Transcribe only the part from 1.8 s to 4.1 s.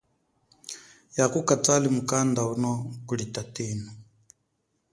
mukanda uno kuli tatenu.